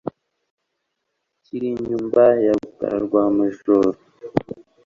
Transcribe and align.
Kira 1.43 1.69
nyumba 1.87 2.23
ya 2.45 2.53
rukara 2.61 2.97
rwa 3.05 3.23
Majoro 3.37 3.91